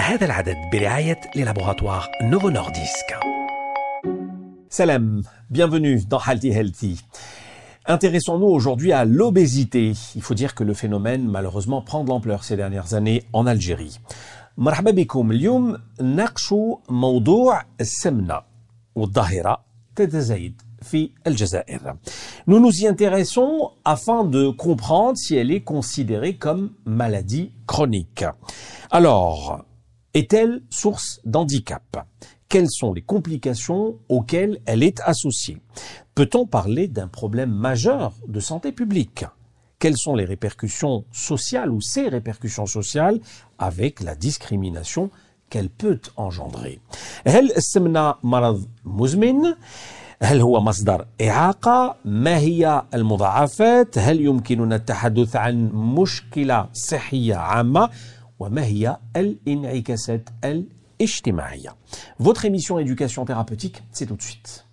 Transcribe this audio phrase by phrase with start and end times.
[0.00, 3.16] هذا العدد برعاية للابوغاتوار نوفو نورديسك
[4.68, 7.00] Salam, bienvenue dans Healthy Healthy.
[7.84, 9.92] Intéressons-nous aujourd'hui à l'obésité.
[10.14, 13.98] Il faut dire que le phénomène malheureusement prend de l'ampleur ces dernières années en Algérie.
[14.56, 16.54] مرحبا بكم اليوم نناقش
[16.88, 18.40] موضوع السمنة
[18.94, 19.64] والظاهرة
[19.96, 21.96] تتزايد في الجزائر.
[22.46, 28.24] Nous nous y intéressons afin de comprendre si elle est considérée comme maladie chronique.
[28.90, 29.64] Alors,
[30.16, 32.06] est-elle source d'handicap
[32.48, 35.58] Quelles sont les complications auxquelles elle est associée
[36.14, 39.24] Peut-on parler d'un problème majeur de santé publique
[39.78, 43.20] Quelles sont les répercussions sociales ou ses répercussions sociales
[43.58, 45.10] avec la discrimination
[45.50, 46.80] qu'elle peut engendrer
[47.26, 49.54] هل السمنة مرض مزمن؟
[50.22, 57.90] هل هو مصدر إعاقة؟ ما هي المضاعفات؟ هل يمكننا التحدث عن مشكلة صحية عامة؟
[58.38, 61.74] وما هي الانعكاسات الاجتماعية
[62.20, 64.66] Votre émission Éducation thérapeutique, c'est tout de suite.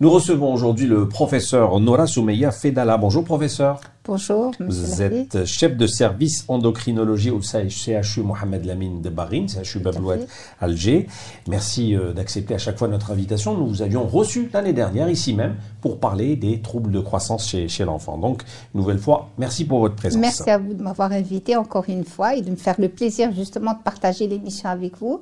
[0.00, 2.96] Nous recevons aujourd'hui le professeur Nora Soumeya Fedala.
[2.96, 3.80] Bonjour professeur.
[4.05, 4.51] Bonjour.
[4.59, 10.27] Vous êtes chef de service endocrinologie au CHU Mohamed Lamine de Barine, CHU Bablouet
[10.59, 11.07] Alger.
[11.47, 13.57] Merci euh, d'accepter à chaque fois notre invitation.
[13.57, 17.69] Nous vous avions reçu l'année dernière ici même pour parler des troubles de croissance chez,
[17.69, 18.17] chez l'enfant.
[18.17, 18.43] Donc,
[18.75, 20.19] une nouvelle fois, merci pour votre présence.
[20.19, 23.31] Merci à vous de m'avoir invité encore une fois et de me faire le plaisir
[23.31, 25.21] justement de partager l'émission avec vous.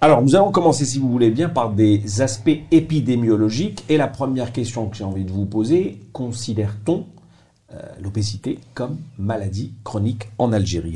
[0.00, 3.84] Alors, nous allons commencer, si vous voulez bien, par des aspects épidémiologiques.
[3.88, 7.04] Et la première question que j'ai envie de vous poser, considère-t-on
[7.74, 10.94] euh, l'obésité comme maladie chronique en Algérie.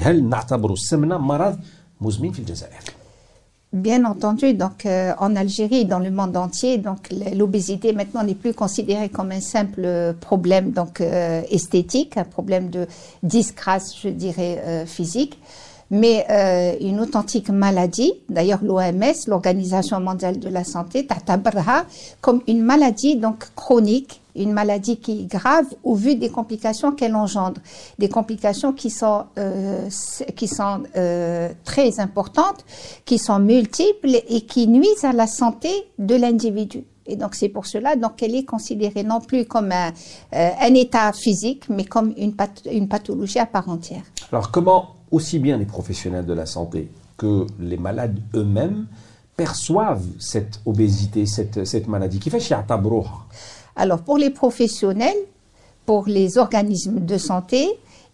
[3.74, 8.54] Bien entendu, donc euh, en Algérie, dans le monde entier, donc l'obésité maintenant n'est plus
[8.54, 12.86] considérée comme un simple problème donc euh, esthétique, un problème de
[13.22, 15.38] disgrâce, je dirais, physique
[15.92, 18.14] mais euh, une authentique maladie.
[18.30, 21.84] D'ailleurs, l'OMS, l'Organisation mondiale de la santé, tatabraha
[22.22, 27.14] comme une maladie donc chronique, une maladie qui est grave au vu des complications qu'elle
[27.14, 27.60] engendre,
[27.98, 29.86] des complications qui sont euh,
[30.34, 32.64] qui sont euh, très importantes,
[33.04, 36.84] qui sont multiples et qui nuisent à la santé de l'individu.
[37.04, 41.64] Et donc c'est pour cela donc elle est considérée non plus comme un, état physique,
[41.68, 42.34] mais comme une,
[42.70, 44.04] une pathologie à part entière.
[44.30, 48.86] Alors comment aussi bien les professionnels de la santé que les malades eux-mêmes
[49.36, 52.40] perçoivent cette obésité, cette, cette maladie qui fait
[53.76, 55.16] Alors pour les professionnels,
[55.86, 57.68] pour les organismes de santé,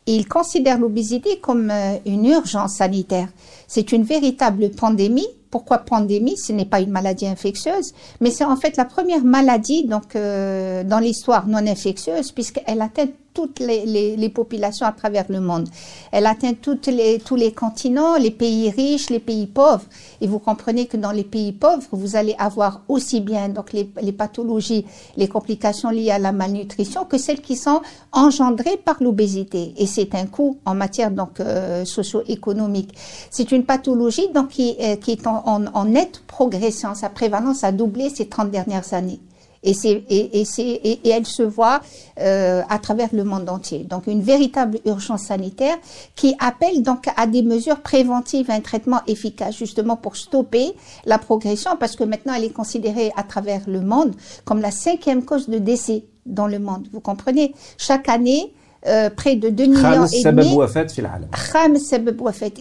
[0.06, 3.28] ils considèrent l'obésité comme euh, une urgence sanitaire.
[3.66, 5.26] C'est une véritable pandémie.
[5.50, 6.36] Pourquoi pandémie?
[6.36, 10.82] Ce n'est pas une maladie infectieuse, mais c'est en fait la première maladie donc euh,
[10.84, 15.68] dans l'histoire non infectieuse puisqu'elle atteint toutes les, populations à travers le monde.
[16.12, 19.84] Elle atteint toutes les, tous les continents, les pays riches, les pays pauvres.
[20.20, 23.88] Et vous comprenez que dans les pays pauvres, vous allez avoir aussi bien donc les,
[24.02, 24.84] les pathologies,
[25.16, 27.80] les complications liées à la malnutrition que celles qui sont
[28.12, 29.72] engendrées par l'obésité.
[29.76, 32.94] Et c'est un coût en matière donc euh, socio-économique.
[33.30, 36.94] C'est une pathologie donc qui, qui est en, en, en nette progression.
[36.94, 39.20] Sa prévalence a doublé ces 30 dernières années.
[39.62, 41.80] Et, et, et, et, elle se voit
[42.20, 43.80] euh, à travers le monde entier.
[43.84, 45.76] Donc une véritable urgence sanitaire
[46.14, 50.72] qui appelle donc à des mesures préventives, un traitement efficace justement pour stopper
[51.04, 54.14] la progression parce que maintenant elle est considérée à travers le monde
[54.44, 56.86] comme la cinquième cause de décès dans le monde.
[56.92, 57.54] Vous comprenez?
[57.78, 58.52] Chaque année,
[58.88, 60.22] euh, près de 2 millions et.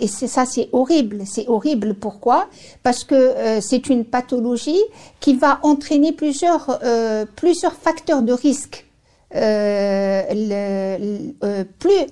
[0.01, 1.21] Et ça, c'est horrible.
[1.25, 1.93] C'est horrible.
[1.93, 2.47] Pourquoi?
[2.83, 4.81] Parce que euh, c'est une pathologie
[5.19, 8.83] qui va entraîner plusieurs, euh, plusieurs facteurs de risque.
[9.31, 9.39] Plus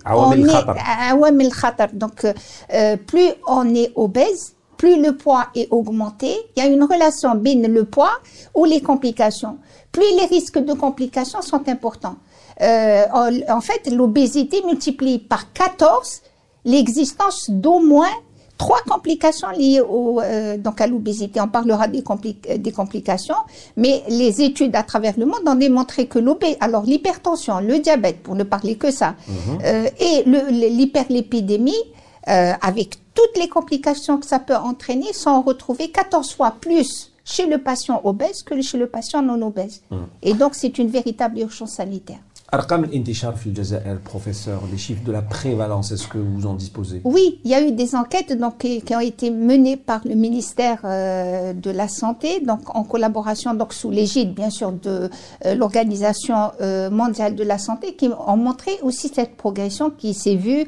[0.06, 2.26] on est, ah donc
[3.08, 6.36] plus on est obèse, plus le poids est augmenté.
[6.56, 8.12] Il y a une relation entre le poids
[8.54, 9.58] ou les complications.
[9.92, 12.18] Plus les risques de complications sont importants
[12.62, 16.22] en, en fait l'obésité multiplie par 14
[16.66, 18.10] l'existence d'au moins
[18.58, 21.42] trois complications liées au, euh, donc à l'obésité.
[21.42, 23.36] On parlera des, compli- euh, des complications,
[23.76, 28.24] mais les études à travers le monde ont démontré que l'obé, alors l'hypertension, le diabète,
[28.24, 29.16] pour ne parler que ça,
[29.62, 31.74] euh, et l'hyperlipidémie,
[32.30, 37.48] euh, avec toutes les complications que ça peut entraîner, sont retrouvées 14 fois plus chez
[37.48, 39.82] le patient obèse que chez le patient non obèse.
[40.22, 42.20] Et donc c'est une véritable urgence sanitaire.
[42.52, 43.54] Arqam al-Intishar fil
[44.04, 47.02] professeur, les chiffres de la prévalence, est-ce que vous en disposez?
[47.04, 50.80] Oui, il y a eu des enquêtes donc, qui, ont été menées par le ministère
[50.84, 55.10] euh, de la Santé, donc en collaboration, donc sous l'égide bien sûr de
[55.46, 60.36] euh, l'Organisation euh, mondiale de la santé, qui ont montré aussi cette progression qui s'est
[60.36, 60.66] vue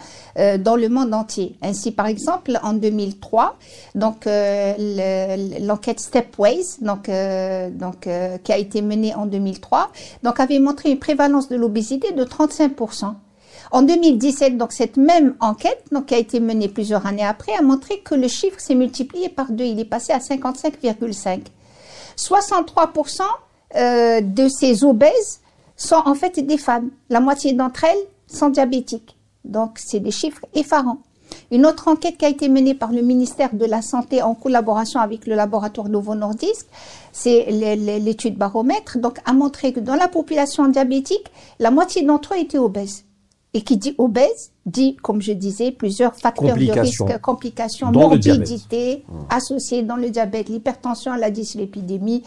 [0.59, 1.55] dans le monde entier.
[1.61, 3.57] Ainsi, par exemple, en 2003,
[3.95, 7.09] donc l'enquête Stepways, donc,
[7.71, 8.09] donc
[8.43, 9.89] qui a été menée en 2003,
[10.23, 13.13] donc avait montré une prévalence de l'obésité de 35%.
[13.71, 17.61] En 2017, donc cette même enquête, donc qui a été menée plusieurs années après, a
[17.61, 19.65] montré que le chiffre s'est multiplié par deux.
[19.65, 21.41] Il est passé à 55,5.
[22.17, 23.21] 63%
[23.75, 25.41] euh, de ces obèses
[25.75, 26.89] sont en fait des femmes.
[27.09, 29.17] La moitié d'entre elles sont diabétiques.
[29.43, 30.99] Donc c'est des chiffres effarants.
[31.51, 34.99] Une autre enquête qui a été menée par le ministère de la Santé en collaboration
[34.99, 36.65] avec le laboratoire Novo Nordisk,
[37.11, 41.25] c'est l'é- l'é- l'étude baromètre, donc a montré que dans la population diabétique,
[41.59, 43.03] la moitié d'entre eux étaient obèses.
[43.53, 49.05] Et qui dit obèse dit, comme je disais, plusieurs facteurs de risque, complications, Dans morbidité
[49.29, 52.21] associées dans le diabète, l'hypertension, la dyslipidémie,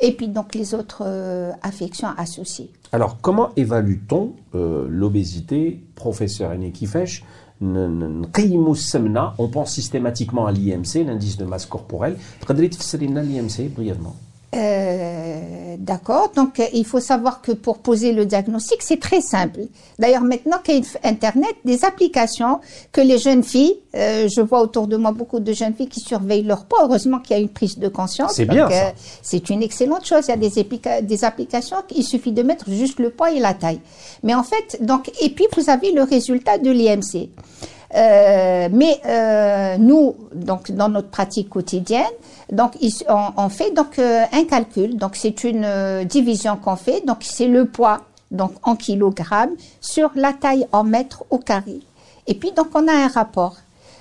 [0.00, 2.70] et puis donc les autres euh, affections associées.
[2.92, 7.24] Alors, comment évalue-t-on euh, l'obésité Professeur Enekifesh,
[7.61, 12.17] نقيموا السمنة on pense systématiquement à l'IMC, l'indice de masse corporelle.
[12.41, 14.24] تقدري تفسري لنا l'IMC brièvement
[14.56, 16.32] Euh, D'accord.
[16.34, 19.60] Donc, euh, il faut savoir que pour poser le diagnostic, c'est très simple.
[19.98, 22.60] D'ailleurs, maintenant qu'il y a Internet, des applications
[22.92, 26.00] que les jeunes filles, euh, je vois autour de moi beaucoup de jeunes filles qui
[26.00, 26.80] surveillent leur poids.
[26.84, 28.34] Heureusement qu'il y a une prise de conscience.
[28.34, 28.90] C'est bien, euh,
[29.22, 30.24] c'est une excellente chose.
[30.28, 33.54] Il y a des, des applications, il suffit de mettre juste le poids et la
[33.54, 33.80] taille.
[34.22, 37.28] Mais en fait, donc, et puis vous avez le résultat de l'IMC.
[37.94, 42.04] Euh, mais euh, nous, donc dans notre pratique quotidienne,
[42.50, 42.72] donc
[43.08, 44.96] on, fait donc euh, un calcul.
[44.96, 47.04] Donc c'est une division qu'on fait.
[47.06, 48.00] Donc c'est le poids
[48.30, 51.80] donc en kilogrammes sur la taille en mètres au carré.
[52.26, 53.56] Et puis donc on a un rapport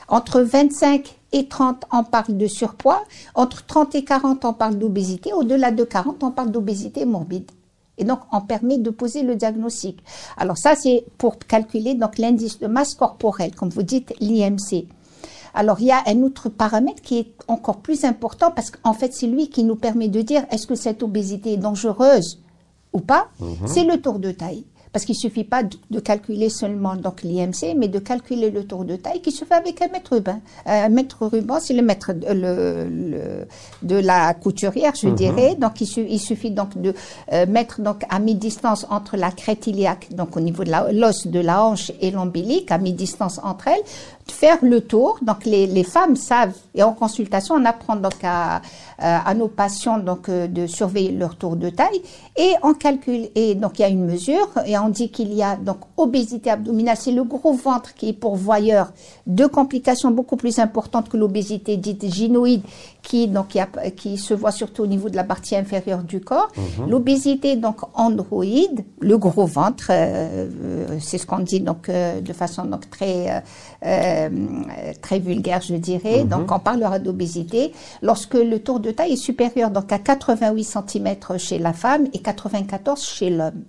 [0.08, 3.04] entre 25 et 30 on parle de surpoids,
[3.34, 7.50] entre 30 et 40 on parle d'obésité, au-delà de 40 on parle d'obésité morbide.
[7.98, 10.04] Et donc, on permet de poser le diagnostic.
[10.38, 14.88] Alors ça, c'est pour calculer donc l'indice de masse corporelle, comme vous dites, l'IMC.
[15.54, 19.14] Alors, il y a un autre paramètre qui est encore plus important parce qu'en fait,
[19.14, 22.42] c'est lui qui nous permet de dire est-ce que cette obésité est dangereuse
[22.92, 23.30] ou pas?
[23.66, 24.66] C'est le tour de taille.
[24.96, 28.96] Parce qu'il suffit pas de, calculer seulement donc l'IMC, mais de calculer le tour de
[28.96, 30.40] taille qui se fait avec un mètre ruban.
[30.66, 33.46] Un mètre ruban, c'est le mètre de, le, le-
[33.82, 35.56] de la couturière, je dirais.
[35.56, 36.94] Donc il, su- il suffit donc de
[37.34, 41.42] euh, mettre donc à mi-distance entre la crête iliaque, donc au niveau de l'os de
[41.42, 43.84] la hanche et l'ombilique, à mi-distance entre elles,
[44.32, 45.20] faire le tour.
[45.22, 48.60] Donc les, les femmes savent et en consultation, on apprend donc à, euh,
[49.00, 52.02] à nos patients donc euh, de surveiller leur tour de taille
[52.38, 55.44] et on calcule et donc il y a une mesure et on dit qu'il y
[55.44, 58.92] a donc obésité abdominale, c'est le gros ventre qui est pourvoyeur
[59.28, 62.62] de complications beaucoup plus importantes que l'obésité dite gynoïde
[63.06, 63.58] qui donc
[63.96, 66.52] qui se voit surtout au niveau de la partie inférieure du corps.
[66.88, 72.34] L'obésité donc androïde, le gros ventre, euh, euh, c'est ce qu'on dit donc euh, de
[72.34, 73.40] façon donc très euh,
[73.86, 74.30] euh,
[75.02, 76.24] très vulgaire, je dirais.
[76.24, 77.72] Donc on parlera d'obésité
[78.02, 82.20] lorsque le tour de taille est supérieur donc à 88 cm chez la femme et
[82.20, 83.64] 94 chez l'homme.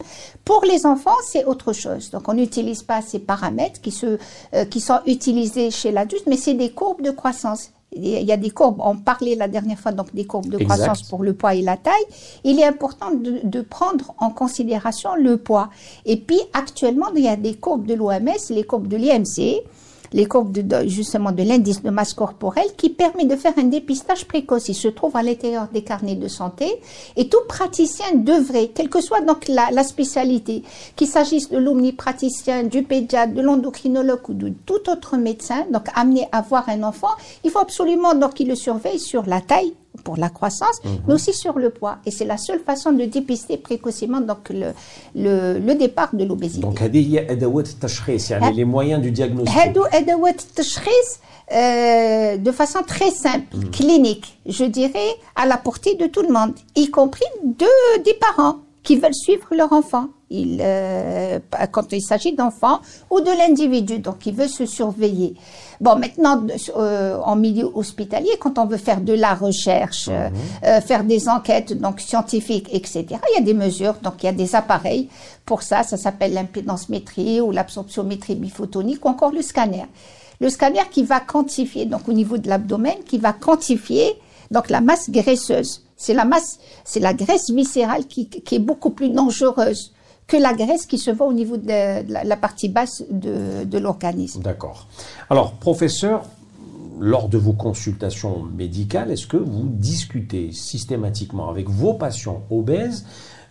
[0.45, 2.11] Pour les enfants, c'est autre chose.
[2.11, 4.19] Donc on n'utilise pas ces paramètres qui se
[4.55, 7.71] euh, qui sont utilisés chez l'adulte, mais c'est des courbes de croissance.
[7.97, 10.67] Il y a des courbes, on parlait la dernière fois donc des courbes de Exact.
[10.67, 11.95] croissance pour le poids et la taille.
[12.45, 15.71] Il est important de, de prendre en considération le poids.
[16.05, 19.63] Et puis actuellement, il y a des courbes de l'OMS, les courbes de l'IMC,
[20.17, 24.25] les courbes de, justement de l'indice de masse corporelle qui permet de faire un dépistage
[24.25, 24.69] précoce.
[24.71, 26.67] Il se trouve à l'intérieur des carnets de santé
[27.17, 30.63] et tout praticien devrait, quelle que soit donc la, la spécialité,
[30.97, 36.27] qu'il s'agisse de l'omnipraticien, du pédiatre, de l'endocrinologue ou de tout autre médecin, donc amené
[36.33, 37.13] à voir un enfant,
[37.45, 40.99] il faut absolument donc qu'il le surveille sur la taille pour la croissance, mhm.
[41.07, 41.99] mais aussi sur le poids.
[42.07, 44.73] Et c'est la seule façon de dépister précocement donc, le,
[45.15, 46.63] le, départ de l'obésité.
[46.63, 46.81] Donc,
[48.53, 49.55] les moyens du diagnostic.
[51.53, 53.71] Euh, de façon très simple, mhm.
[53.71, 58.57] clinique, je dirais, à la portée de tout le monde, y compris de, des parents
[58.83, 60.09] qui veulent suivre leur enfant.
[60.33, 61.39] Euh,
[61.71, 65.35] quand il s'agit d'enfants ou de l'individu, donc qui veut se surveiller.
[65.81, 66.43] Bon, maintenant,
[66.77, 70.29] euh, en milieu hospitalier, quand on veut faire de la recherche, euh,
[70.65, 74.29] euh, faire des enquêtes donc scientifiques, etc., il y a des mesures, donc il y
[74.29, 75.09] a des appareils
[75.45, 75.83] pour ça.
[75.83, 79.87] Ça s'appelle l'impédance-métrie ou l'absorptiométrie biphotonique ou encore le scanner.
[80.41, 84.15] Le scanner qui va quantifier, donc au niveau de l'abdomen, qui va quantifier
[84.51, 85.83] donc la masse graisseuse.
[85.97, 89.93] C'est la masse, c'est la graisse viscérale qui, qui est beaucoup plus dangereuse
[90.28, 91.68] que la graisse qui se voit au niveau de
[92.12, 94.42] la, la partie basse de, de l'organisme.
[94.42, 94.88] D'accord.
[95.30, 96.24] Alors, professeur,
[97.00, 103.06] lors de vos consultations médicales, est-ce que vous discutez systématiquement avec vos patients obèses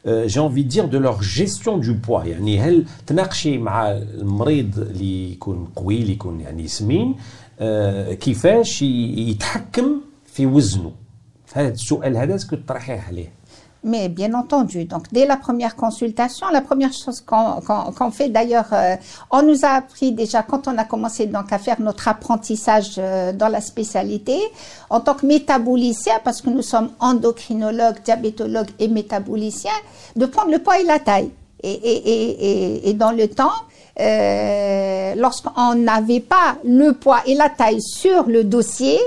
[0.07, 4.79] euh, j'ai envie de dire de leur gestion du poids يعني هل تناقشي مع المريض
[4.79, 7.17] اللي يكون قوي اللي يكون يعني سمين
[7.61, 10.93] آه، كيفاش يتحكم في وزنه
[11.53, 13.33] هذا السؤال هذا اسكو تطرحيه عليه
[13.88, 18.96] Mais bien entendu, donc dès la première consultation, la première chose qu'on fait d'ailleurs, euh,
[19.30, 23.32] on nous a appris déjà quand on a commencé donc à faire notre apprentissage euh,
[23.32, 24.40] dans la spécialité,
[24.90, 29.70] en tant que métabolicien, parce que nous sommes endocrinologues, diabétologues et métaboliciens,
[30.16, 31.30] de prendre le poids et la taille.
[31.62, 33.54] Et dans le temps,
[34.00, 38.98] euh, lorsqu'on n'avait pas le poids et la taille sur le dossier,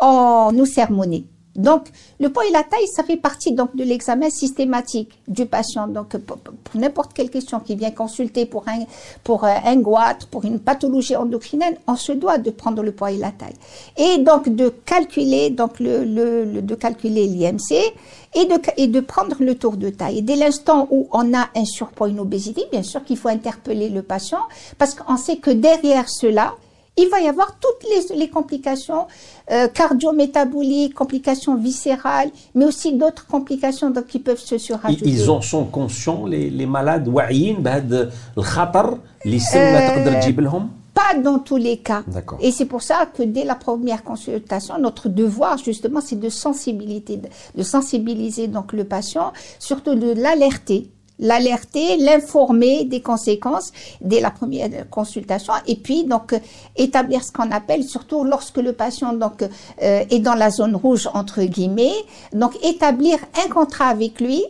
[0.00, 1.24] on nous sermonnait.
[1.54, 5.86] Donc, le poids et la taille, ça fait partie donc de l'examen systématique du patient.
[5.86, 6.38] Donc, pour,
[6.74, 8.80] n'importe quelle question qui vient consulter pour un
[9.22, 13.10] pour euh, un goitre, pour une pathologie endocrinienne, on se doit de prendre le poids
[13.12, 13.54] et la taille
[13.96, 17.72] et donc de calculer donc le, le- de calculer l'IMC
[18.34, 20.18] et de et de prendre le tour de taille.
[20.18, 23.90] Et dès l'instant où on a un surpoids, une obésité, bien sûr qu'il faut interpeller
[23.90, 24.40] le patient
[24.78, 26.54] parce qu'on sait que derrière cela
[26.96, 29.06] il va y avoir toutes les, complications
[29.50, 35.08] euh, cardiométaboliques, complications viscérales, mais aussi d'autres complications qui peuvent se surajouter.
[35.08, 38.10] Ils en sont conscients, les, les malades euh,
[40.94, 42.02] pas dans tous les cas.
[42.40, 47.20] Et c'est pour ça que dès la première consultation, notre devoir justement, c'est de sensibiliser,
[47.54, 50.90] de sensibiliser donc le patient, surtout de l'alerter
[51.22, 56.34] l'alerter, l'informer des conséquences dès la première consultation, et puis donc
[56.76, 61.08] établir ce qu'on appelle, surtout lorsque le patient donc euh, est dans la zone rouge
[61.14, 61.94] entre guillemets,
[62.34, 64.44] donc établir un contrat avec lui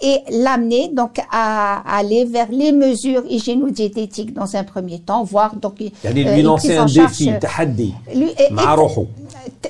[0.00, 5.56] et l'amener donc à, à aller vers les mesures hygiéno-diététiques dans un premier temps, voire
[5.56, 9.04] donc euh, yani lui lancer un défi, tahaddi, euh,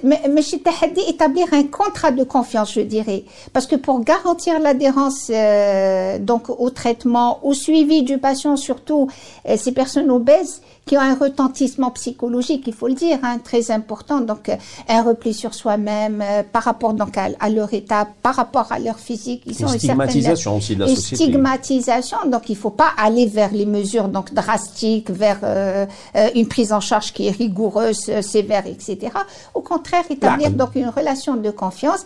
[0.04, 0.20] mais
[0.62, 6.50] tahaddi, établir un contrat de confiance, je dirais, parce que pour garantir l'adhérence euh, donc
[6.50, 9.08] au traitement, au suivi du patient surtout
[9.48, 13.70] euh, ces personnes obèses qui ont un retentissement psychologique, il faut le dire, hein, très
[13.70, 14.20] important.
[14.20, 14.56] Donc euh,
[14.88, 18.78] un repli sur soi-même euh, par rapport donc à, à leur état, par rapport à
[18.78, 19.42] leur physique.
[19.46, 21.24] Ils Une stigmatisation aussi de la une société.
[21.24, 22.16] stigmatisation.
[22.26, 25.86] Donc il faut pas aller vers les mesures donc drastiques, vers euh,
[26.34, 29.12] une prise en charge qui est rigoureuse, sévère, etc.
[29.54, 32.04] Au contraire, établir donc une relation de confiance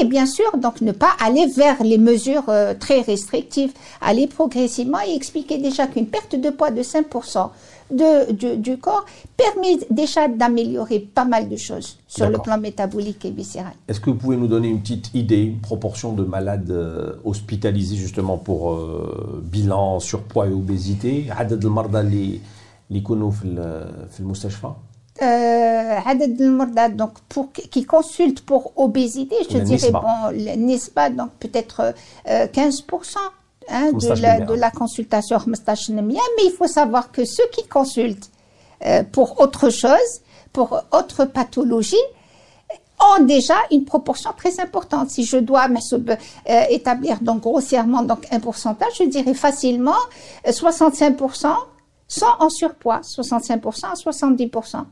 [0.00, 5.00] et bien sûr donc ne pas aller vers les mesures euh, très restrictives, aller progressivement
[5.06, 7.50] et expliquer déjà qu'une perte de poids de 5%
[7.92, 9.04] du, corps
[9.36, 13.72] permet déjà d'améliorer pas mal de choses sur le plan métabolique et viscéral.
[13.88, 17.96] Est-ce que vous pouvez nous donner une petite idée, une proportion de malades euh, hospitalisés
[17.96, 21.26] justement pour euh, bilan, surpoids et obésité?
[25.22, 30.00] Euh, euh donc pour, qui consulte pour obésité, je dirais, nisba.
[30.00, 31.94] bon, le nisba, donc peut-être
[32.28, 33.16] euh, 15%.
[33.68, 36.14] Hein, de, la, de, la, consultation, mais
[36.44, 38.30] il faut savoir que ceux qui consultent
[38.84, 40.20] euh, pour autre chose,
[40.52, 41.96] pour autre pathologie,
[43.00, 45.10] ont déjà une proportion très importante.
[45.10, 46.16] Si je dois euh,
[46.70, 49.92] établir donc grossièrement donc un pourcentage, je dirais facilement
[50.46, 51.54] euh, 65%
[52.08, 54.84] sont en surpoids, 65% à 70%.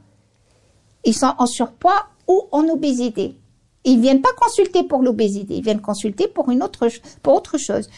[1.04, 3.36] Ils sont en surpoids ou en obésité.
[3.84, 6.88] Ils viennent pas consulter pour l'obésité, ils viennent consulter pour une autre
[7.22, 7.88] pour autre chose,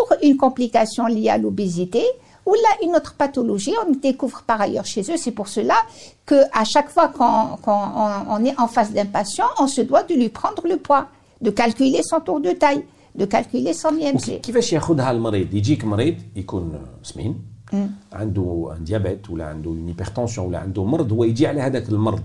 [0.00, 2.02] pour une complication liée à l'obésité
[2.46, 3.74] ou là une autre pathologie.
[3.86, 5.16] On découvre par ailleurs chez eux.
[5.24, 5.78] C'est pour cela
[6.24, 9.80] que à chaque fois qu'on qu'on- on- on est en face d'un patient, on se
[9.90, 11.04] doit de lui prendre le poids,
[11.46, 12.84] de calculer son tour de taille,
[13.20, 14.40] de calculer son IMC.
[14.42, 17.34] كيفاش ياخذها المريض يجيك مريض يكون سمين
[18.12, 22.22] عنده ان ديابيت ولا عنده اون هيبرتونسيون ولا عنده مرض هو يجي على هذاك المرض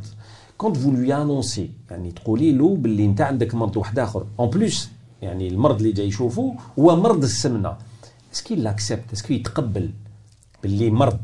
[0.58, 4.90] كونت فو لوي انونسي يعني تقولي له باللي انت عندك مرض واحد اخر اون بلوس
[5.23, 7.77] يعني المرض اللي جاي يشوفه هو مرض السمنة.
[8.35, 9.91] اسكي لاكسبت اسكو يتقبل
[10.63, 11.19] باللي مرض؟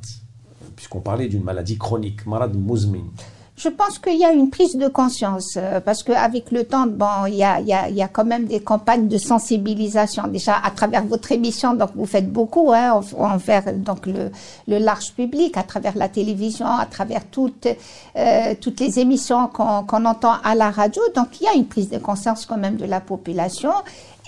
[0.76, 3.08] Puisqu'on parlait d'une maladie chronique مرض مزمن.
[3.54, 7.26] Je pense qu'il y a une prise de conscience euh, parce qu'avec le temps, bon,
[7.28, 11.74] il y a, quand même des campagnes de sensibilisation déjà à travers votre émission.
[11.74, 14.30] Donc vous faites beaucoup hein, en- envers donc le,
[14.78, 17.68] large public, à travers la télévision, à travers toutes
[18.16, 21.02] euh, toutes les émissions qu'on qu'on entend à la radio.
[21.14, 23.72] Donc il y a une prise de conscience quand même de la population.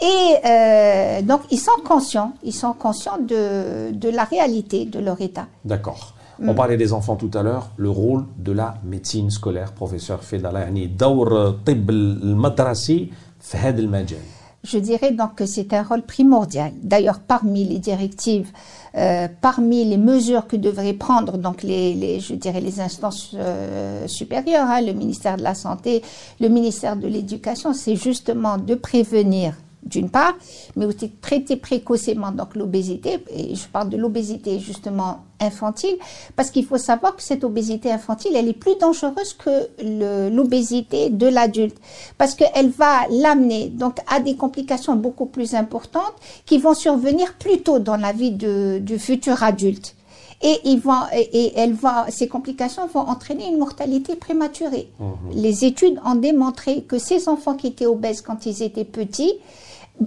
[0.02, 5.18] Et euh, donc ils sont conscients, ils sont conscients de, de la réalité de leur
[5.20, 5.46] état.
[5.64, 6.12] D'accord.
[6.40, 6.56] On mm.
[6.56, 10.66] parlait des enfants tout à l'heure, le rôle de la médecine scolaire, professeur Fedala,
[14.64, 16.72] je dirais donc que c'est un rôle primordial.
[16.82, 18.50] D'ailleurs, parmi les directives,
[18.96, 24.66] euh, parmi les mesures que devraient prendre donc les, je dirais les instances euh, supérieures,
[24.66, 26.02] hein, le ministère de la santé,
[26.40, 30.34] le ministère de l'éducation, c'est justement de prévenir d'une part,
[30.76, 33.18] mais aussi traiter précocement donc l'obésité.
[33.30, 35.96] Et je parle de l'obésité justement infantile,
[36.36, 39.68] parce qu'il faut savoir que cette obésité infantile, elle est plus dangereuse que
[40.30, 41.76] l'obésité de l'adulte,
[42.18, 46.14] parce qu'elle va l'amener donc à des complications beaucoup plus importantes
[46.46, 49.94] qui vont survenir plus tôt dans la vie du futur adulte.
[50.42, 54.90] Et, ils vont, et, elle va, ces complications vont entraîner une mortalité prématurée.
[54.98, 55.04] Mmh.
[55.32, 59.32] Les études ont démontré que ces enfants qui étaient obèses quand ils étaient petits,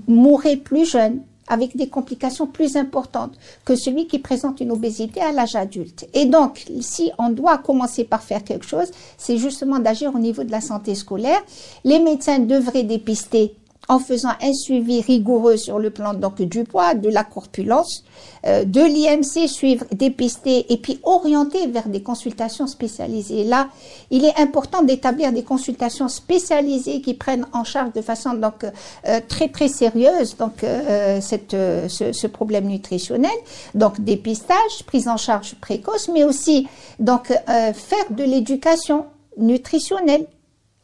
[0.07, 3.33] mourrait plus jeune avec des complications plus importantes
[3.65, 6.07] que celui qui présente une obésité à l'âge adulte.
[6.13, 10.43] Et donc, si on doit commencer par faire quelque chose, c'est justement d'agir au niveau
[10.43, 11.41] de la santé scolaire.
[11.83, 13.55] Les médecins devraient dépister
[13.87, 18.03] en faisant un suivi rigoureux sur le plan donc du poids, de la corpulence,
[18.45, 23.45] euh, de l'IMC, suivre, dépister et puis orienter vers des consultations spécialisées.
[23.45, 23.69] Là,
[24.11, 29.21] il est important d'établir des consultations spécialisées qui prennent en charge de façon donc euh,
[29.27, 33.31] très très sérieuse donc euh, cette, ce, ce, problème nutritionnel.
[33.73, 36.67] Donc dépistage, prise en charge précoce, mais aussi
[36.99, 39.05] donc faire de l'éducation
[39.37, 40.25] nutritionnelle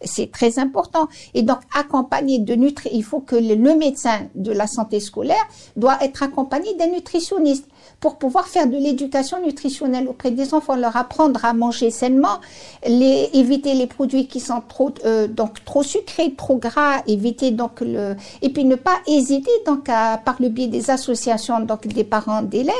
[0.05, 1.07] c'est très important.
[1.33, 5.43] Et donc, accompagné de nutri, il faut que le, médecin de la santé scolaire
[5.75, 7.67] doit être accompagné d'un nutritionniste
[8.00, 12.38] pour pouvoir faire de l'éducation nutritionnelle auprès des enfants, leur apprendre à manger sainement,
[12.86, 17.80] les, éviter les produits qui sont trop euh, donc trop sucrés, trop gras, éviter donc
[17.80, 22.04] le et puis ne pas hésiter donc à, par le biais des associations donc des
[22.04, 22.74] parents d'élèves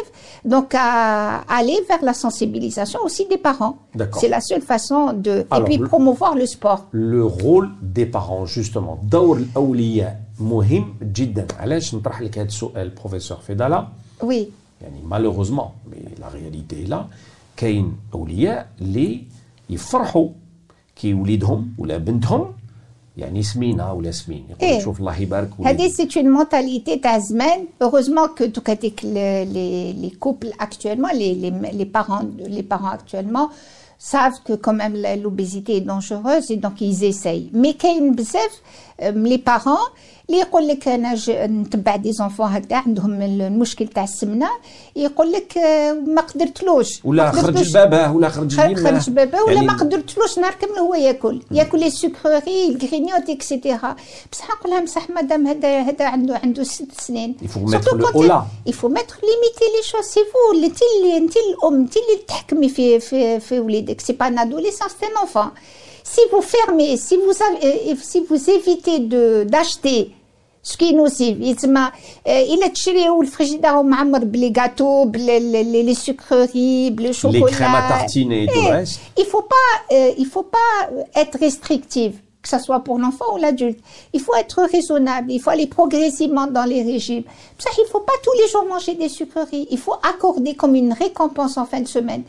[0.45, 3.79] donc à, aller vers la sensibilisation aussi des parents.
[4.21, 6.87] C'est la seule façon de et puis promouvoir le sport.
[6.93, 8.99] Le rôle des parents justement.
[9.03, 11.47] دور الأولياء مهم جدا.
[11.59, 13.89] علاش نطرح لك هذا السؤال professeur Fedala?
[14.23, 14.49] Oui.
[14.83, 17.09] يعني malheureusement mais la réalité est là
[17.57, 19.23] كاين اولياء اللي
[19.71, 20.29] يفرحوا
[20.97, 22.53] كي وليدهم ولا بنتهم
[23.17, 24.81] يعني سمينه ولا سمين يقول إيه.
[24.81, 30.13] شوف الله يبارك هذه سي اون مونتاليتي تاع زمان heureusement que دوك هذيك les les
[30.25, 32.25] couples actuellement les les les parents
[32.57, 33.51] les parents actuellement
[33.99, 38.63] savent que quand même l'obésité est dangereuse et donc ils essayent mais كاين بزاف
[39.01, 39.89] les parents
[40.34, 41.16] اللي يقول لك أنا
[41.48, 44.50] نتبع دي زونفون هكذا عندهم المشكل تاع السمنة.
[44.96, 45.58] يقول لك
[46.08, 47.06] ما قدرتلوش.
[47.06, 51.42] ولا خرج باباه ولا خرج خرج باباه ولا يعني ما قدرتلوش نهار كامل هو ياكل.
[51.52, 53.96] ياكل لي سكروري الكرينيوت اكسيتيرا
[54.32, 57.36] بصح نقول لها بصح مادام هذا هذا عنده عنده ست سنين.
[57.42, 61.82] يفو ميتر لو اولا يفو ميتر ليميتي لي شوز سي فو انت اللي انت الام
[61.82, 65.52] انت اللي تحكمي في في في وليدك سي با ان ادوليسون سي ان انفون
[66.16, 68.98] Si vous fermez, si vous, avez, si vous évitez
[69.54, 70.02] d'acheter
[70.63, 76.91] ce qui est nocif, il est chez le frigidaire معمر بلي gâteaux, les, les sucreries,
[76.91, 77.47] le chocolat.
[77.47, 79.01] Les crèmes à tartiner et tout le reste.
[79.17, 83.39] Il faut pas, euh, il faut pas être restrictif que ce soit pour l'enfant ou
[83.39, 83.81] l'adulte.
[84.13, 87.25] Il faut être raisonnable, il faut aller progressivement dans les régimes.
[87.59, 89.67] Ça, il faut pas tous les jours manger des sucreries.
[89.71, 92.23] Il faut accorder comme une récompense en fin de semaine.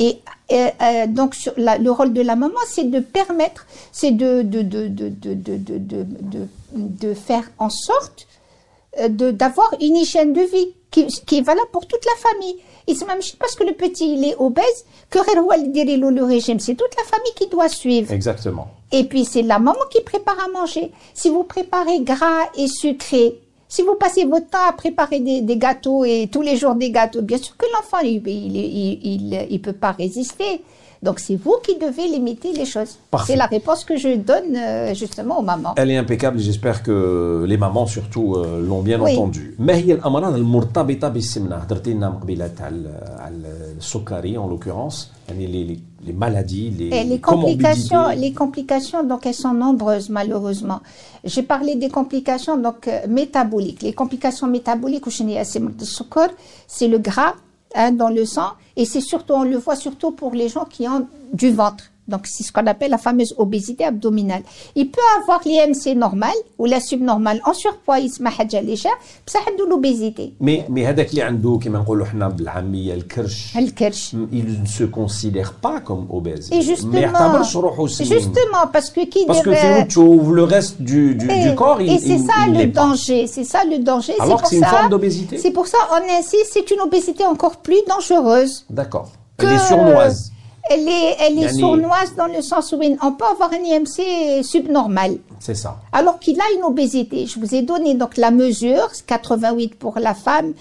[0.00, 0.18] Et
[0.50, 4.88] euh, donc sur le rôle de la maman, c'est de permettre, c'est de de, de,
[4.88, 8.26] de, de, de, faire en sorte
[8.98, 12.56] d'avoir une hygiène de vie qui, qui est valable pour toute la famille.
[12.86, 16.96] Et c'est même parce que le petit il est obèse que le régime, c'est toute
[16.96, 18.10] la famille qui doit suivre.
[18.10, 18.68] Exactement.
[18.92, 20.90] Et puis c'est la maman qui prépare à manger.
[21.12, 23.38] Si vous préparez gras et sucré,
[23.70, 27.22] si vous passez votre temps à préparer des, gâteaux et tous les jours des gâteaux,
[27.22, 30.60] bien sûr que l'enfant, il ne il, il, peut pas résister.
[31.05, 32.97] Donc c'est vous qui devez limiter les choses.
[33.27, 35.73] C'est la réponse que je donne euh, justement aux mamans.
[35.77, 39.13] Elle est impeccable et j'espère que les mamans surtout euh, l'ont bien oui.
[39.13, 39.55] entendu.
[39.59, 45.79] ما هي الأمراض المرتبطة بالسمنة؟ هضرتي لنا مقبلة على على السكري en l'occurrence يعني les,
[46.07, 50.79] les maladies, les, et les complications, les complications, donc elles sont nombreuses malheureusement.
[51.23, 53.81] J'ai parlé des complications donc euh, métaboliques.
[53.81, 55.05] Les complications métaboliques,
[56.67, 57.33] c'est le gras
[57.74, 60.88] hein, dans le sang et c'est surtout, on le voit surtout pour les gens qui
[60.88, 61.89] ont du ventre.
[62.09, 64.43] Donc, c'est ce qu'on appelle la fameuse obésité abdominale.
[64.75, 68.89] Il peut avoir l'IMC normal ou la subnormale en surpoids, يسمى حاجة ليجا
[69.27, 70.33] بصح عنده l'obésité.
[70.39, 73.57] Mais mais هذاك اللي عنده كما نقولوا حنا بالعامية الكرش.
[73.57, 74.15] الكرش.
[74.31, 76.51] Il ne se considère pas comme obèse.
[76.51, 76.93] Et justement.
[76.93, 78.19] ما يعتبرش روحه سمين.
[78.19, 81.89] Justement parce que qui Parce que في le reste du du, et, du corps il
[81.91, 84.13] Et c'est ça le danger, c'est ça le danger.
[84.19, 85.37] Alors que c'est une forme d'obésité.
[85.39, 88.65] C'est pour ça on insiste, c'est une obésité encore plus dangereuse.
[88.69, 89.09] D'accord.
[89.39, 90.31] Elle est sournoise.
[90.70, 94.42] elle est, elle est Yani- sournoise dans le sens où on peut avoir un IMC
[94.42, 95.16] subnormal.
[95.38, 95.76] C'est ça.
[95.92, 97.26] Alors qu'il a une obésité.
[97.26, 100.52] Je vous ai donné donc la mesure, 88 pour la femme,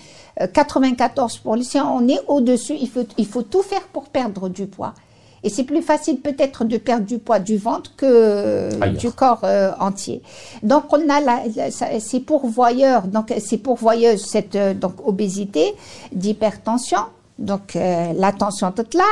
[0.42, 1.88] euh, 94 pour le sien.
[1.88, 2.76] On est au-dessus.
[2.82, 4.94] Il faut, il faut tout faire pour perdre du poids.
[5.42, 8.98] Et c'est plus facile peut-être de perdre du poids du ventre que euh, Ailleurs.
[8.98, 10.22] du corps euh, entier.
[10.64, 15.76] Donc on a la, la- ça- c'est pourvoyeur, donc c'est pourvoyeuse cette euh, donc obésité,
[16.12, 17.00] d'hypertension,
[17.40, 19.06] donc euh, la tension toute là,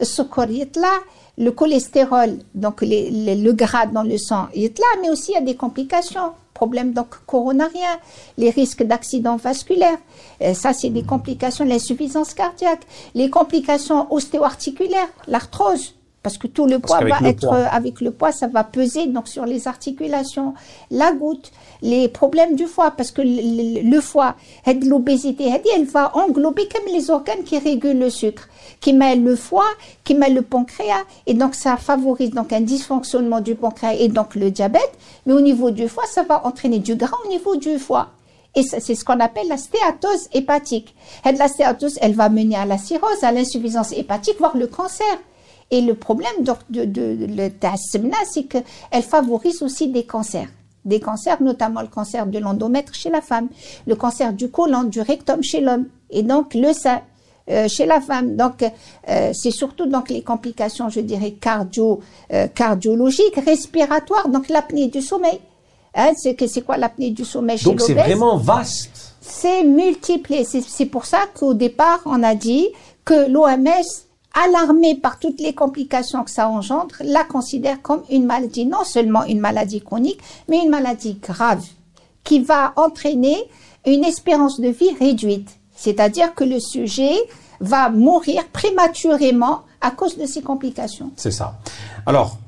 [0.00, 0.88] le là,
[1.36, 5.40] le cholestérol, donc le gras dans le sang est là, mais aussi il y a
[5.40, 7.98] des complications, problèmes donc coronariens,
[8.38, 9.98] les risques d'accidents vasculaires,
[10.42, 15.94] Euh, ça c'est des complications, l'insuffisance cardiaque, les complications ostéo-articulaires, l'arthrose,
[16.24, 17.58] parce que tout le poids va le être poids.
[17.66, 20.54] avec le poids, ça va peser donc sur les articulations,
[20.90, 24.34] la goutte, les problèmes du foie, parce que le, le- foie,
[24.82, 25.44] l'obésité,
[25.76, 28.48] elle va englober comme les organes qui régulent le sucre,
[28.80, 29.68] qui met le foie,
[30.02, 34.34] qui met le pancréas, et donc ça favorise donc un dysfonctionnement du pancréas et donc
[34.34, 34.92] le diabète.
[35.26, 38.08] Mais au niveau du foie, ça va entraîner du gras au niveau du foie.
[38.56, 40.94] Et c'est ce qu'on appelle la stéatose hépatique.
[41.24, 45.06] Had la stéatose, elle va mener à la cirrhose, à l'insuffisance hépatique, voire le cancer.
[45.70, 47.50] Et le problème de, de, de,
[48.26, 50.48] c'est qu'elle favorise aussi des cancers.
[50.84, 53.48] Des cancers, notamment le cancer de l'endomètre chez la femme,
[53.86, 57.00] le cancer du côlon, du rectum chez l'homme, et donc le sein
[57.50, 58.36] euh, chez la femme.
[58.36, 62.00] Donc, euh, c'est surtout donc les complications, je dirais, cardio,
[62.32, 65.40] euh, cardiologiques, respiratoires, donc l'apnée du sommeil.
[65.94, 69.14] Hein, c'est que c'est quoi l'apnée du sommeil chez Donc c'est vraiment vaste.
[69.20, 70.44] c'est multiplié.
[70.44, 72.68] C'est pour ça qu'au départ, on a dit
[73.04, 73.84] que l'OMS,
[74.34, 79.24] alarmée par toutes les complications que ça engendre, la considère comme une maladie, non seulement
[79.24, 81.64] une maladie chronique, mais une maladie grave,
[82.24, 83.36] qui va entraîner
[83.86, 85.50] une espérance de vie réduite.
[85.76, 87.14] C'est-à-dire que le sujet
[87.60, 91.10] va mourir prématurément à cause de ces complications.
[91.16, 91.58] C'est ça.
[92.06, 92.38] Alors,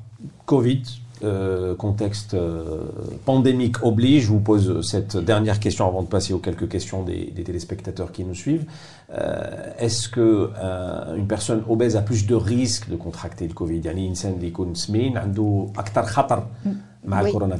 [0.45, 0.83] Covid,
[1.23, 2.83] euh, contexte euh,
[3.25, 7.31] pandémique oblige, je vous pose cette dernière question avant de passer aux quelques questions des,
[7.35, 8.65] des téléspectateurs qui nous suivent.
[9.10, 13.80] Euh, Est-ce que euh, une personne obèse a plus de risques de contracter le Covid
[13.84, 16.95] يعني إنسان اللي يكون سمين عنده أكثر خطر مع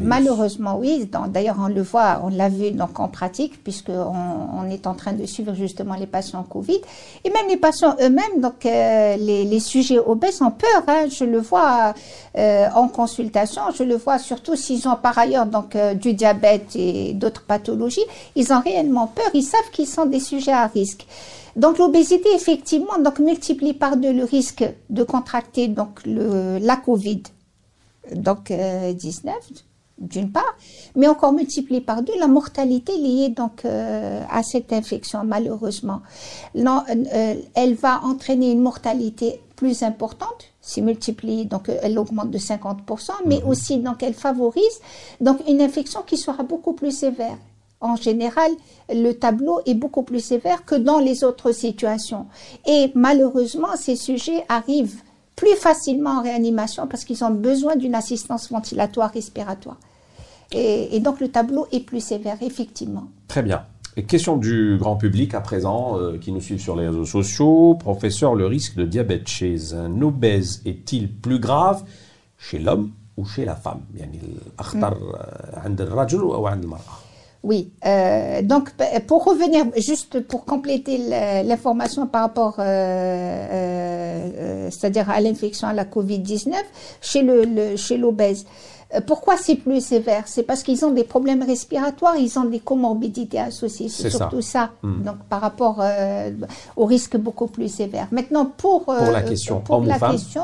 [0.02, 1.10] malheureusement, oui.
[1.30, 5.14] D'ailleurs, on le voit, on l'a vu donc en pratique, puisque on, est en train
[5.14, 6.82] de suivre justement les patients Covid
[7.24, 8.42] et même les patients eux-mêmes.
[8.42, 10.84] Donc, euh, les, les, sujets obèses ont peur.
[10.88, 11.06] Hein.
[11.10, 11.94] Je le vois
[12.38, 16.76] euh, en consultation, je le vois surtout s'ils ont par ailleurs donc euh, du diabète
[16.76, 18.06] et d'autres pathologies.
[18.36, 19.30] Ils ont réellement peur.
[19.34, 21.08] Ils savent qu'ils sont des sujets à risque.
[21.56, 27.24] Donc l'obésité effectivement donc multiplie par deux le risque de contracter donc la Covid
[28.16, 29.36] donc euh, 19
[30.00, 30.56] d'une part,
[30.96, 36.02] mais encore multiplié par deux la mortalité liée donc euh, à cette infection malheureusement.
[36.56, 42.30] Non, euh, elle va entraîner une mortalité plus importante, c'est multiplié donc euh, elle augmente
[42.30, 44.80] de 50%, mais aussi donc elle favorise
[45.20, 47.38] donc une infection qui sera beaucoup plus sévère.
[47.80, 48.52] En général,
[48.90, 52.26] le tableau est beaucoup plus sévère que dans les autres situations.
[52.66, 55.04] Et malheureusement, ces sujets arrivent
[55.38, 59.78] plus facilement en réanimation parce qu'ils ont besoin d'une assistance ventilatoire respiratoire.
[60.52, 63.08] Et, donc le tableau est plus sévère, effectivement.
[63.28, 63.64] Très bien.
[64.08, 67.76] Question du grand public à présent, euh, qui nous suivent sur les réseaux sociaux.
[67.76, 71.84] Professeur, le risque de diabète chez un obèse est-il plus grave
[72.38, 73.82] chez l'homme ou chez la femme?
[74.00, 74.06] Euh,
[77.44, 77.72] oui.
[77.86, 78.72] Euh, donc,
[79.08, 80.98] pour revenir, juste pour compléter
[81.44, 86.54] l'information par rapport, euh, euh, euh, c'est-à-dire à, l'infection à la Covid-19
[87.02, 88.46] chez le, chez l'obèse.
[88.94, 90.24] Euh, pourquoi c'est plus sévère?
[90.28, 94.72] C'est parce qu'ils ont des problèmes respiratoires, ils ont des comorbidités associées, c'est surtout ça.
[94.82, 95.04] Hmm.
[95.04, 96.32] Donc par rapport euh,
[96.76, 98.08] au risque beaucoup plus sévère.
[98.12, 100.44] Maintenant pour, pour la question, pour la question,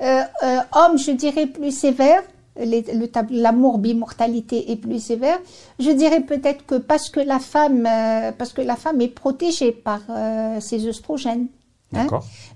[0.00, 2.22] homme, je dirais plus sévère,
[2.56, 5.38] les- le tab- la morbimortalité est plus sévère.
[5.78, 9.72] Je dirais peut-être que parce que la femme, euh, parce que la femme est protégée
[9.72, 11.46] par euh, ses œstrogènes.
[11.94, 12.06] hein.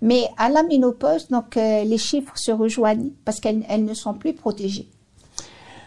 [0.02, 4.14] Mais à la ménopause, donc euh, les chiffres se rejoignent parce qu'elles elles ne sont
[4.14, 4.88] plus protégées.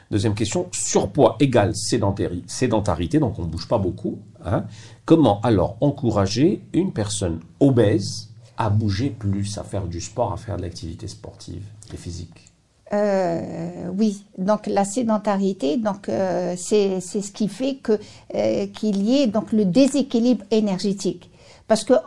[0.09, 4.19] Deuxième question, surpoids égale sédentari- sédentarité, donc on ne bouge pas beaucoup.
[4.45, 4.63] hein.
[5.05, 10.55] Comment alors encourager une personne obèse à bouger plus, à faire du sport, à faire
[10.57, 12.51] de l'activité sportive et physique?
[12.93, 17.99] Euh, oui, donc la sédentarité, donc euh, c'est ce qui fait que
[18.33, 21.29] euh, qu'il y ait donc le déséquilibre énergétique.
[21.67, 21.97] Parce que euh,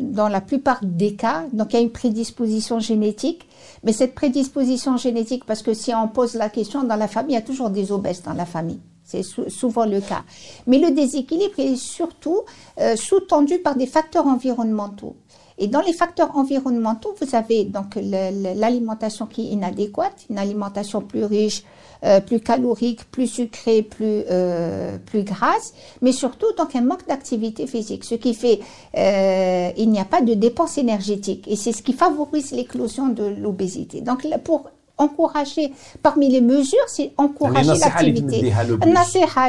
[0.00, 3.46] dans la plupart des cas, donc il y a une prédisposition génétique,
[3.84, 7.38] mais cette prédisposition génétique, parce que si on pose la question dans la famille, il
[7.38, 8.80] y a toujours des obèses dans la famille.
[9.04, 10.24] C'est sou- souvent le cas.
[10.66, 12.40] Mais le déséquilibre est surtout
[12.80, 15.14] euh, sous-tendu par des facteurs environnementaux.
[15.58, 21.24] Et dans les facteurs environnementaux, vous avez donc l'alimentation qui est inadéquate, une alimentation plus
[21.24, 21.62] riche,
[22.04, 27.66] euh, plus calorique, plus sucrée, plus euh, plus grasse, mais surtout donc un manque d'activité
[27.66, 28.60] physique, ce qui fait
[28.96, 33.24] euh, il n'y a pas de dépenses énergétiques et c'est ce qui favorise l'éclosion de
[33.24, 34.00] l'obésité.
[34.00, 38.52] Donc pour encourager, parmi les mesures, c'est encourager l'activité.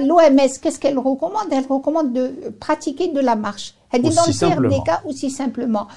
[0.02, 1.48] L'OMS, qu'est-ce qu'elle recommande?
[1.52, 3.74] Elle recommande de pratiquer de la marche.
[3.92, 5.88] Elle dit dans le pire des cas aussi simplement.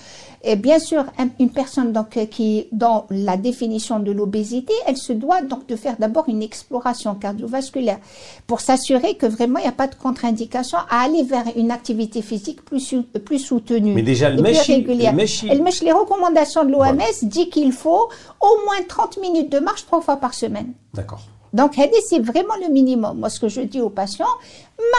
[0.45, 1.05] Et bien sûr,
[1.41, 5.75] une personne donc euh, qui dans la définition de l'obésité, elle se doit donc de
[5.75, 7.99] faire d'abord une exploration cardiovasculaire
[8.47, 12.23] pour s'assurer que vraiment il n'y a pas de contre-indication à aller vers une activité
[12.23, 15.15] physique plus plus soutenue Mais déjà le plus régulière.
[15.15, 18.09] les recommandations de l'OMS dit qu'il faut
[18.41, 20.73] au moins 30 minutes de marche trois fois par semaine.
[20.95, 21.23] D'accord.
[21.53, 21.75] Donc,
[22.09, 23.19] c'est vraiment le minimum.
[23.19, 24.27] Moi, ce que je dis aux patients,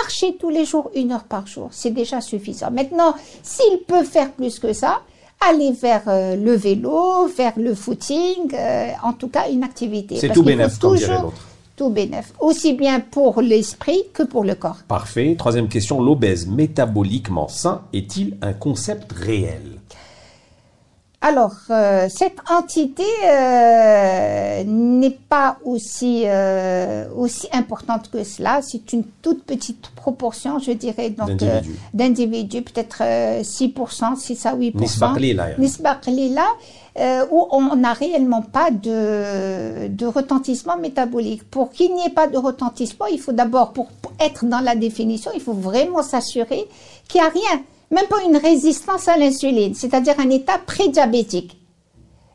[0.01, 2.71] marcher tous les jours une heure par jour, c'est déjà suffisant.
[2.71, 5.01] Maintenant, s'il peut faire plus que ça,
[5.39, 10.17] aller vers euh, le vélo, vers le footing, euh, en tout cas une activité.
[10.17, 11.47] C'est tout bénéf, comme dirait l'autre.
[11.75, 14.79] Tout bénéf, aussi bien pour l'esprit que pour le corps.
[14.87, 15.35] Parfait.
[15.37, 19.79] Troisième question, l'obèse métaboliquement sain est-il un concept réel?
[21.21, 28.61] Alors, euh, cette entité euh, n'est pas aussi euh, aussi importante que cela.
[28.61, 31.31] C'est une toute petite proportion, je dirais, donc
[31.93, 33.03] d'individus, peut-être
[33.41, 35.57] 6%, 6 à 8%.
[35.57, 35.99] Nisba
[36.31, 41.43] là, où on n'a réellement pas de, de retentissement métabolique.
[41.49, 44.75] Pour qu'il n'y ait pas de retentissement, il faut d'abord, pour, pour être dans la
[44.75, 46.65] définition, il faut vraiment s'assurer
[47.09, 51.59] qu'il n'y a rien même pas une résistance à l'insuline, c'est-à-dire un état prédiabétique.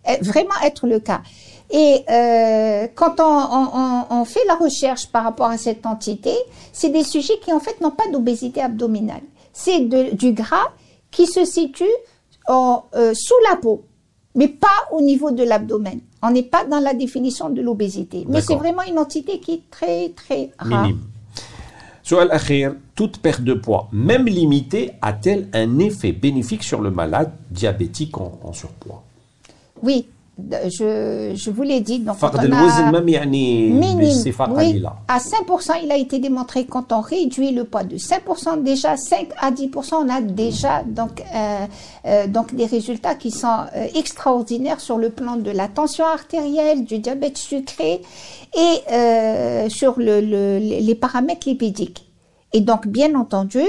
[0.06, 1.22] Eh, vraiment être le cas.
[1.70, 6.32] Et euh, quand on, fait la recherche par rapport à cette entité,
[6.72, 9.22] c'est des sujets qui en fait n'ont pas d'obésité abdominale.
[9.52, 10.72] C'est du gras
[11.10, 11.84] qui se situe
[12.50, 13.84] euh, sous la peau,
[14.34, 16.00] mais pas au niveau de l'abdomen.
[16.22, 18.24] On n'est pas dans la définition de l'obésité.
[18.28, 20.88] Mais c'est vraiment une entité qui est très, très rare.
[22.04, 27.32] Sur l'akhir, toute perte de poids, même limitée, a-t-elle un effet bénéfique sur le malade
[27.50, 29.02] diabétique en, surpoids?
[29.82, 30.06] Oui,
[30.38, 32.00] je, je vous l'ai dit.
[32.00, 33.98] Donc, quand on a minime,
[34.56, 38.96] oui, à 5%, il a été démontré quand on réduit le poids de 5%, déjà
[38.96, 41.66] 5 à 10%, on a déjà donc, euh,
[42.06, 46.84] euh, donc des résultats qui sont euh, extraordinaires sur le plan de la tension artérielle,
[46.84, 48.02] du diabète sucré
[48.56, 50.20] et sur le,
[50.58, 52.06] les paramètres lipidiques.
[52.52, 53.62] Et donc, bien entendu,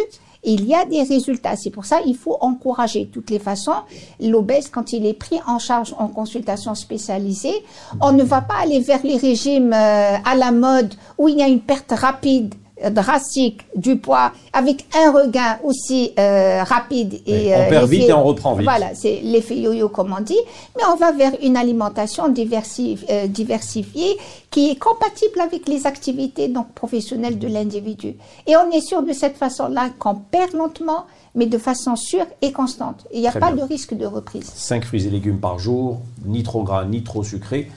[0.45, 1.55] il y a des résultats.
[1.55, 3.73] C'est pour ça qu'il faut encourager toutes les façons
[4.19, 7.63] l'obèse quand il est pris en charge en consultation spécialisée.
[8.01, 11.41] On ne va pas aller vers les régimes euh, à la mode où il y
[11.41, 12.55] a une perte rapide
[12.89, 18.23] drastique du poids avec un regain aussi euh, rapide et on perd vite et on
[18.23, 18.65] reprend vite.
[18.65, 20.39] Voilà, c'est l'effet yo-yo comme on dit,
[20.77, 24.17] mais on va vers une alimentation euh, diversifiée
[24.51, 28.15] qui est compatible avec les activités donc professionnelles de l'individu.
[28.47, 32.51] Et on est sûr de cette façon-là qu'on perd lentement, mais de façon sûre et
[32.51, 33.05] constante.
[33.13, 34.51] Il n'y a pas de risque de reprise.
[34.55, 37.69] Cinq fruits et légumes par jour, ni trop gras, ni trop sucré,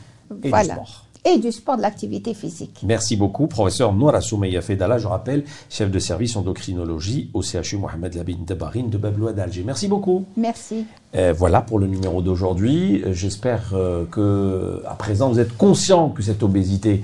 [0.42, 0.74] et voilà.
[0.74, 2.81] du sport et du sport de l'activité physique.
[2.83, 8.14] Merci beaucoup, professeur Noura Soumeya Fedala, je rappelle, chef de service endocrinologie au CHU Mohamed
[8.14, 9.62] Labine Tabarine de Babloua d'Alger.
[9.64, 10.24] Merci beaucoup.
[10.37, 10.85] Merci.
[11.37, 13.02] Voilà pour le numéro d'aujourd'hui.
[13.12, 17.02] J'espère euh, que, à présent, vous êtes conscient que cette obésité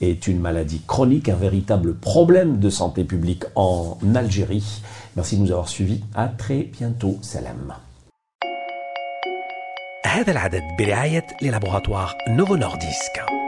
[0.00, 4.82] est une maladie chronique, un véritable problème de santé publique en Algérie.
[5.16, 6.00] Merci de nous avoir suivis.
[6.14, 7.16] À très bientôt.
[7.22, 7.74] Salam.
[10.06, 13.45] هذا العدد برعاية للابوغاتوار نوفو نورديسك.